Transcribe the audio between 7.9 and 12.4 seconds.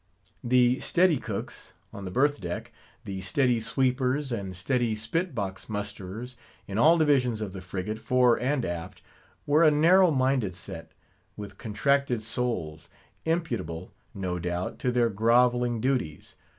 fore and aft, were a narrow minded set; with contracted